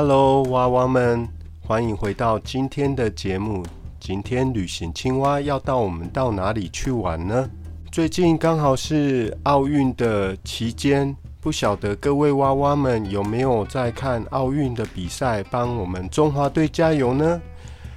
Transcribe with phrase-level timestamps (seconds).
[0.00, 1.28] Hello，娃娃们，
[1.60, 3.64] 欢迎回到今天的节目。
[3.98, 7.50] 今天旅行青蛙要到我们到哪里去玩呢？
[7.90, 17.40] 最近刚好是奥运的期间，不晓得各位娃娃们有没有在看奥运的比赛，帮我们中华队加油呢？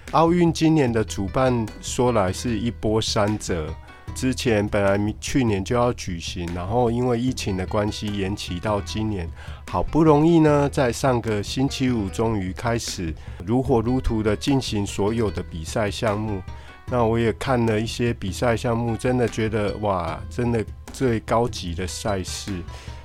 [0.09, 3.67] 奥运今年的主办说来是一波三折。
[4.13, 9.29] 之前本来去年就要举行，然后因为疫情的关系延期到今年。
[9.67, 13.13] 好不容易呢，在上个星期五终于开始
[13.45, 16.41] 如火如荼的进行所有的比赛项目。
[16.87, 22.51] 那我也看了一些比赛项目，真的觉得哇，真的最高级的赛事，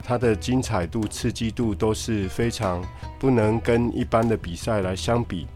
[0.02, 2.84] 它的精彩度、刺激度都是非常
[3.16, 5.46] 不能跟一般的比赛来相比，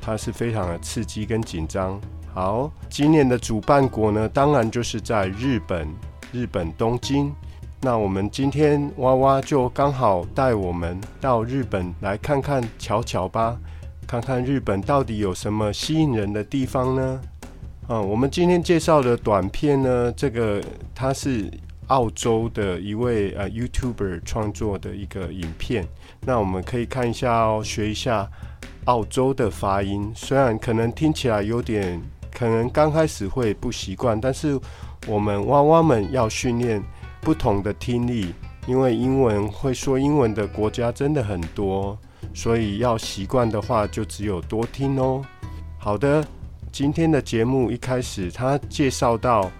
[0.00, 2.00] 它是非常的刺激跟紧张。
[2.36, 5.88] 好，今年的主办国呢，当然就是在日本，
[6.32, 7.34] 日本东京。
[7.80, 13.56] 那我们今天娃娃就刚好带我们到日本来看看瞧瞧吧，
[14.06, 17.18] 看看日本到底有什么吸引人的地方呢？
[17.88, 20.62] 啊，我们今天介绍的短片呢，这个
[20.94, 21.50] 它是
[21.86, 25.88] 澳洲的一位呃 YouTuber 创作的一个影片，
[26.20, 28.30] 那我们可以看一下哦，学一下
[28.84, 31.98] 澳洲的发音，虽然可能听起来有点。
[32.36, 34.60] 可能刚开始会不习惯，但是
[35.06, 36.82] 我们娃娃们要训练
[37.22, 38.34] 不同的听力，
[38.66, 41.98] 因为英文会说英文的国家真的很多，
[42.34, 45.24] 所以要习惯的话就只有多听哦。
[45.78, 46.22] 好的，
[46.70, 49.50] 今天的节目一开始，他介绍到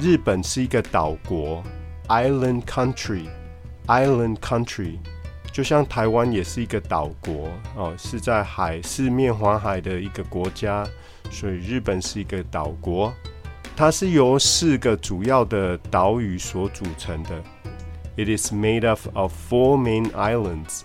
[0.00, 1.62] 日本是一个岛国
[2.08, 4.98] ，island country，island country，
[5.52, 10.84] 就像台湾也是一个岛国哦，是在海四面环海的一个国家。
[11.30, 13.12] 所以日本是一个岛国，
[13.76, 17.42] 它是由四个主要的岛屿所组成的。
[18.16, 20.82] It is made up of four main islands.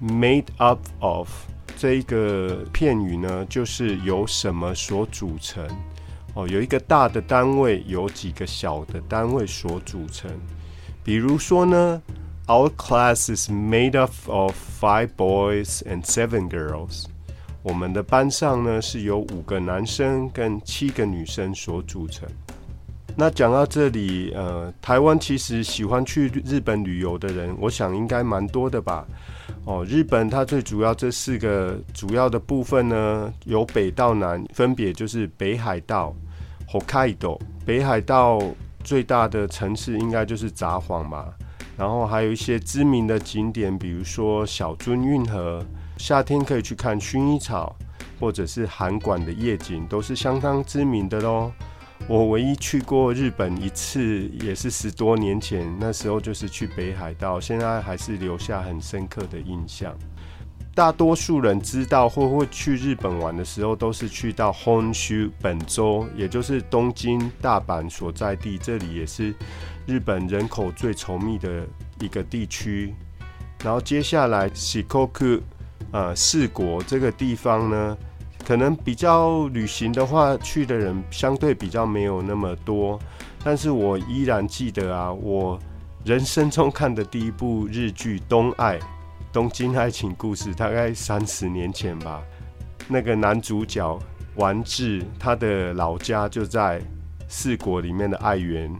[0.00, 1.28] Made up of
[1.76, 5.66] 这一个片语呢，就是由什么所组成？
[6.34, 10.30] 哦，有一个大的单位，有几个小的单位所组成。
[11.04, 12.00] 比如说呢
[12.46, 17.04] ，Our class is made up of five boys and seven girls.
[17.62, 22.28] 我们的班上呢是由五个男生跟七个女生所组成。
[23.14, 29.06] 那讲到这里，呃，台湾其实喜欢去日本旅游的人，我想应该蛮多的吧。
[29.64, 36.14] 哦，日本它最主要这四个主要的部分呢，由北到南，分别就是北海道、
[36.68, 37.38] Hokkaido。
[37.64, 38.42] 北海道
[38.82, 41.32] 最大的城市应该就是札幌吧，
[41.76, 45.64] 然后还有一些知名的景点，比如说小樽运河。
[46.02, 47.76] 夏天可以去看薰衣草，
[48.18, 51.52] 或者是韩馆的夜景，都是相当知名的喽。
[52.08, 59.96] 我唯一去过日本一次，也是十多年前，那时候就是去北海道，现在还是留下很深刻的印象。
[60.74, 69.32] 大多数人知道或会去日本玩的时候，都是去到本州本州，也就是东京、大阪所在地，这里也是
[69.86, 71.64] 日本人口最稠密的
[72.00, 72.92] 一个地区。
[73.62, 75.40] 然后接下来喜库库。
[75.92, 77.96] 呃，四国这个地方呢，
[78.46, 82.98] 可能比较旅行的话，去的人相对比较没有那么多。
[83.44, 85.58] 但是我依然记得啊，我
[86.02, 88.78] 人生中看的第一部日剧《东爱》
[89.34, 92.22] 《东京爱情故事》，大概三十年前吧。
[92.88, 93.98] 那个男主角
[94.36, 96.80] 丸治，他的老家就在
[97.28, 98.74] 四国里面的爱媛，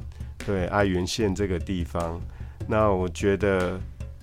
[0.46, 2.18] 对爱媛县这个地方。
[2.66, 3.78] 那我觉得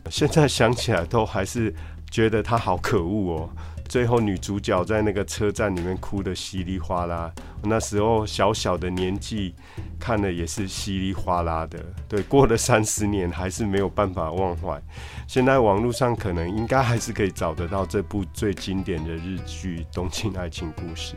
[0.10, 1.72] 现在想起来都还是。
[2.10, 3.50] 觉得他好可恶哦！
[3.88, 7.32] 最后女主角在那个车站里面哭得稀里哗啦。
[7.64, 9.56] 那时候小小的年纪
[10.00, 11.84] 看了也是稀里哗啦的。
[12.08, 14.80] 对，过了三十年还是没有办法忘怀。
[15.28, 21.16] 现在网络上可能应该还是可以找得到这部最经典的日剧《东京爱情故事》。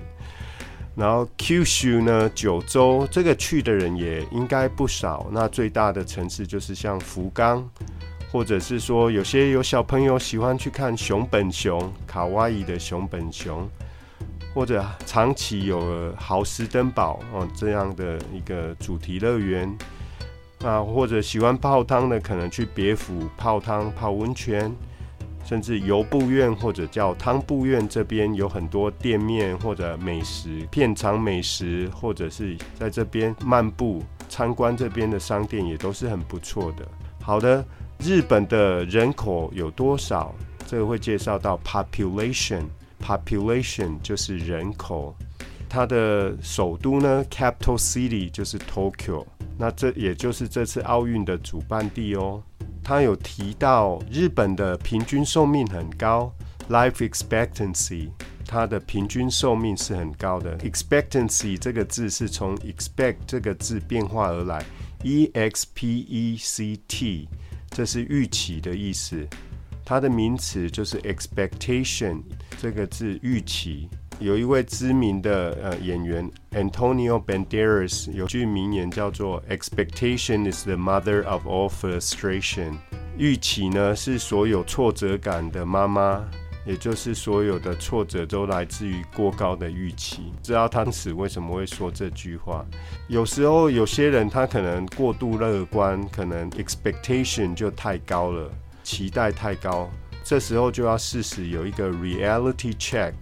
[0.95, 5.27] 然后 Kyushu 呢，九州这个去的人也应该不少。
[5.31, 7.69] 那最大的城市就是像福冈。
[8.33, 13.69] 或者是说，有些有小朋友喜欢去看熊本熊，卡哇伊的熊本熊，
[14.55, 19.71] 或者长期有豪斯登堡哦这样的一个主题乐园
[20.65, 24.75] 啊，或者喜欢泡汤的，可能去别府泡汤泡温泉，
[25.45, 36.89] 甚至游步院或者叫汤步院这边有很多店面或者美食片场美食，或者是在这边漫步参观这边的商店也都是很不错的。
[37.21, 37.63] 好的。
[38.03, 40.35] 日本的人口有多少？
[40.67, 45.15] 这个会介绍到 population，population 就是人口。
[45.69, 49.25] 它的首都呢，capital city 就是 Tokyo。
[49.57, 52.43] 那这也就是这次奥运的主办地哦。
[52.83, 56.35] 他有提到日本的平均寿命很高
[56.69, 58.09] ，life expectancy，
[58.45, 60.59] 它的平均寿命是很高的。
[60.59, 64.65] expectancy 这个字是从 expect 这个字变化而来
[65.05, 67.29] ，e x p e c t，
[67.73, 69.27] 这是预期的意思。
[69.85, 72.23] 它的名词就是 expectation
[72.61, 73.89] 这个字，预期。
[74.21, 82.75] 有一位知名的呃演员 Antonio Banderas 有句名言叫做 “Expectation is the mother of all frustration”。
[83.19, 86.25] 预期呢是所有挫折感的妈妈，
[86.65, 90.33] 也就是所有的挫折都来自于过高的预期。
[90.43, 92.65] 知道当时为什么会说这句话？
[93.09, 98.51] 有时候有些人他可能过度乐观，可能 expectation 就太高了，
[98.83, 99.91] 期待太高，
[100.25, 103.13] 这时候就要适时有一个 reality check。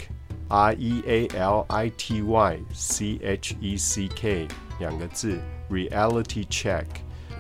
[0.52, 4.48] R E A L I T Y C H E C K
[4.80, 5.38] 两个字
[5.70, 6.84] ，reality check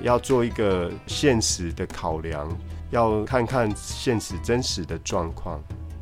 [0.00, 2.48] 要做一个现实的考量，
[2.90, 5.60] 要看看现实真实的状况，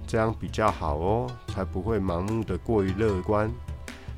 [0.08, 3.48] 这样比较好哦，才不会盲目的过于乐观。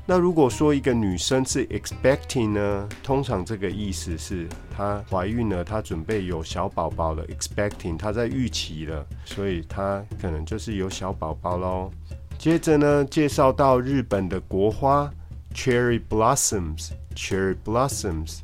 [0.05, 11.91] 那如果说一个女生是 expecting 呢，通常这个意思是她怀孕了，她准备有小宝宝了，expecting 她在预期了，所以她可能就是有小宝宝喽。
[12.37, 15.11] 接着呢，介绍到日本的国花
[15.53, 18.39] cherry blossoms，cherry blossoms，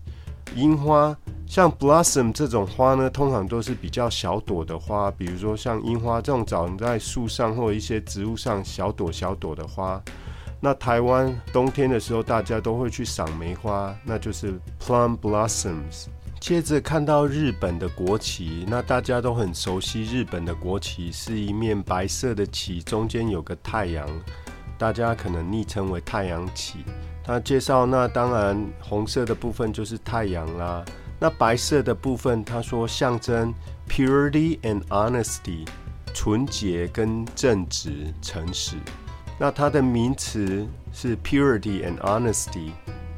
[0.56, 1.18] 樱花。
[1.48, 10.00] 像 blossom 这种花呢，通常都是比较小朵的花，比如说像樱花这种长在树上或一些植物上小朵小朵的花。
[10.60, 16.08] 那台湾冬天的时候，大家都会去赏梅花，那就是 plum blossoms。
[16.40, 20.04] 接着看到日本的国旗，那大家都很熟悉。
[20.04, 24.08] 日本的国旗是一面白色的旗，中间有个太阳，
[24.78, 26.80] 大家可能昵称为太阳旗。
[27.24, 30.84] 他介绍，那当然红色的部分就是太阳啦。
[31.20, 33.54] 那白色的部分，他说象征
[33.90, 35.68] purity and honesty，
[36.14, 38.76] 纯洁跟正直、诚实。
[39.40, 42.72] 那它的名词是 purity and honesty。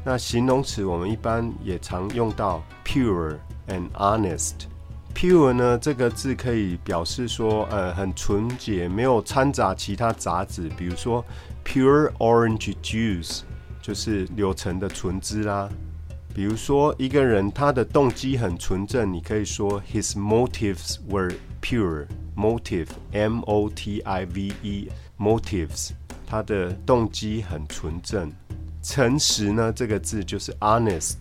[0.04, 3.36] 那形容词我们一般也常用到 pure
[3.68, 4.52] and honest。
[5.14, 11.22] pure 呢这个字可以表示说，呃，很纯洁，没有掺杂其他杂质，比如说
[11.64, 13.40] pure orange juice
[13.82, 15.68] 就是柳橙的纯汁啦。
[16.34, 22.06] 比如说一个人他的动机很纯正，你可以说 his motives were pure。
[22.36, 24.88] motive m o t i v e
[25.18, 25.90] motives
[26.26, 28.32] 他的动机很纯正。
[28.82, 29.70] 诚实呢？
[29.70, 31.16] 这个字就是 honest。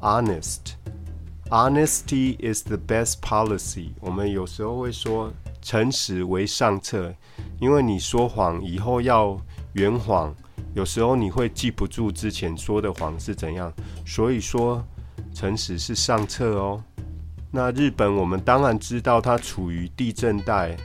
[0.00, 3.90] honest，honesty is the best policy。
[4.00, 5.30] 我们有时候会说
[5.60, 7.14] 诚实为上策，
[7.60, 9.38] 因为你说谎以后要
[9.74, 10.34] 圆谎，
[10.76, 13.72] 有时候你会记不住之前说的谎是怎样，
[14.04, 14.84] 所以说
[15.32, 16.84] 诚实是上策哦。
[17.50, 20.76] 那日本我们当然知道它处于地震带，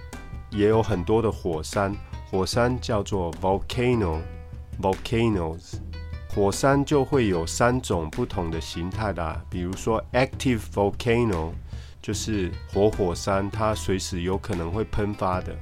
[0.50, 1.94] 也有很多的火山，
[2.32, 4.22] 火山叫做 volcano。
[4.82, 5.74] Volcanoes，
[6.34, 11.52] 火山就会有三种不同的形态的，比如说 active volcano，
[12.02, 15.54] 就是活火山，它随时有可能会喷发的。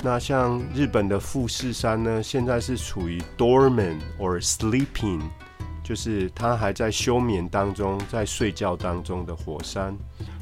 [0.00, 5.20] 那像日本的富士山呢，现在是处于 dormant or sleeping，
[5.82, 9.96] 就是它还在休眠当中，在睡觉当中的火山。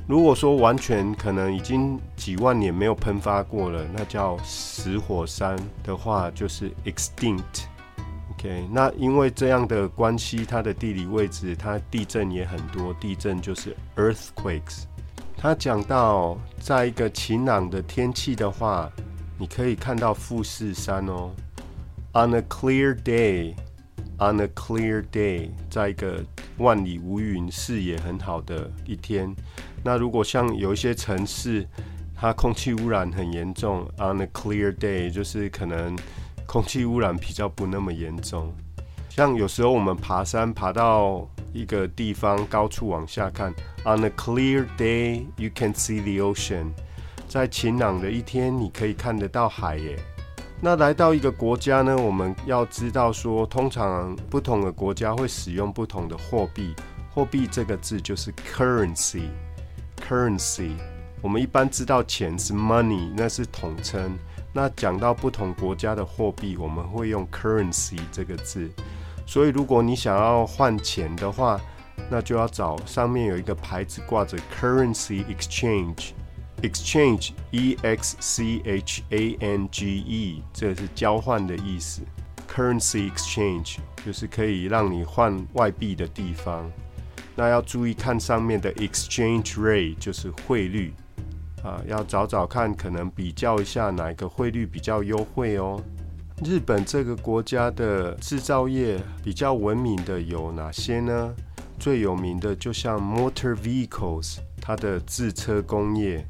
[0.07, 7.65] 如果说完全可能已经几万年没有喷发过了，那叫死火山的话，就是 extinct。
[8.33, 12.93] OK，那因为这样的关系，它的地理位置，它地震也很多。
[13.01, 14.85] 地震就是 earthquakes。
[15.39, 18.91] 他讲到，在一个晴朗的天气的话，
[19.39, 21.31] 你可以看到富士山哦。
[22.13, 23.55] On a clear day,
[24.19, 26.25] on a clear day，在一个
[26.59, 29.35] 万里无云、视野很好的一天。
[29.85, 31.67] 那如果像有一些城市，
[32.15, 35.97] 它空气污染很严重，on a clear day，就是可能。
[36.47, 38.55] 空气污染比较不那么严重，
[39.11, 43.53] 像有时候我们爬山爬到一个地方高处往下看
[43.85, 46.71] ，On a clear day you can see the ocean，
[47.29, 49.97] 在晴朗的一天你可以看得到海耶。
[50.61, 56.75] 那来到一个国家呢，我们要知道说，通常不同的国家会使用不同的货币，
[57.11, 60.71] 货币这个字就是 currency，currency。
[61.21, 64.19] 我们一般知道钱是 money，那是统称。
[64.53, 68.71] 那讲到不同国家的货币，我们会用 currency 这个字。
[69.27, 71.61] 所以如果你想要换钱的话，
[72.09, 76.13] 那就要找上面有一个牌子挂着 currency exchange
[76.63, 82.03] Exchange, E X C H A N G E，这是交换的意思。
[82.49, 86.71] currency exchange 就是可以让你换外币的地方。
[87.35, 90.95] 那要注意看上面的 exchange rate，就是汇率
[91.63, 95.79] 啊，要找找看，可能比较一下哪一个汇率比较优惠哦。
[96.43, 101.35] 日本这个国家的制造业比较闻名的有哪些呢？
[101.79, 106.27] 最有名的就像 motor vehicles，它的制车工业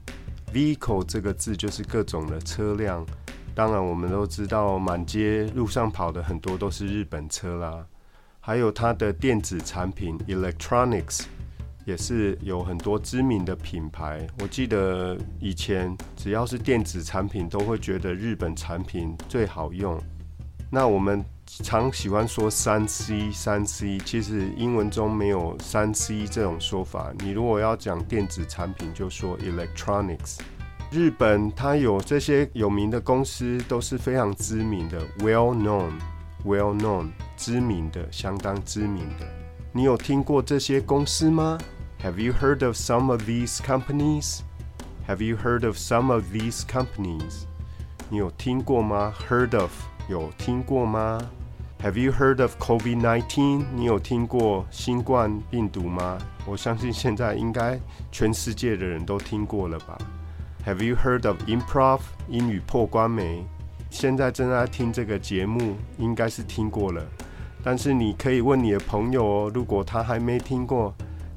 [0.56, 3.04] ，vehicle 这个字就是各种的车辆。
[3.54, 7.86] 当然，我们都知道满街路上跑的很多都是日本车啦。
[8.40, 11.25] 还有它的电子产品 electronics
[11.84, 14.26] 也是有很多知名的品牌。
[14.40, 20.00] 我记得以前只要是电子产品，都会觉得日本产品最好用。
[20.70, 21.22] 那我们。
[21.62, 27.10] 常喜欢说三 C，三 C，其实英文中没有三 C 这种说法。
[27.20, 30.38] 你如果要讲电子产品，就说 electronics。
[30.90, 39.26] 日本它有这些有名的公司，都是非常知名的，well known，well known，知名的，相当知名的。
[39.72, 41.58] 你有听过这些公司吗
[42.02, 47.44] ？Have you heard of some of these companies？Have you heard of some of these companies？
[48.10, 49.70] 你有听过吗？Heard of？
[50.08, 51.18] 有听过吗
[51.86, 53.64] ？Have you heard of COVID-19？
[53.76, 56.18] 你有听过新冠病毒吗？
[56.44, 57.78] 我相信现在应该
[58.10, 59.96] 全世界的人都听过了吧。
[60.66, 62.00] Have you heard of Improv？
[62.28, 63.46] 英语破关没？
[63.88, 67.00] 现在正在听这个节目，应该是听过了。
[67.62, 70.92] 但是你可以问你的朋友哦，如果他还没听过，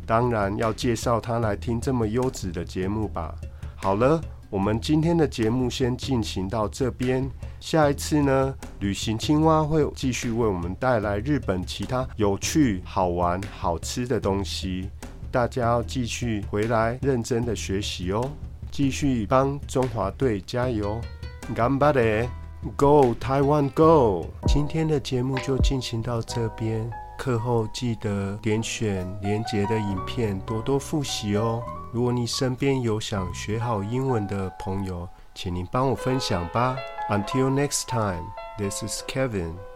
[0.07, 3.35] 当然要介绍他来听这么优质的节目吧。
[3.75, 7.29] 好了，我们今天的节目先进行到这边。
[7.59, 14.89] 下一次呢，旅行青蛙会继续为我们带来日本其他有趣、好玩、好吃的东西，
[15.29, 18.29] 大家要继续回来认真的学习哦，
[18.71, 20.99] 继续帮中华队加油，
[21.53, 22.25] 干巴的
[22.77, 24.27] ，Go Taiwan Go！
[24.47, 31.61] 今天的节目就进行到这边，课后记得点选连结的影片，多多复习哦。
[31.91, 35.07] 如果你身边有想学好英文的朋友，
[35.41, 36.75] 请您帮我分享吧。
[37.09, 38.25] Until next time,
[38.57, 39.68] this is Kevin.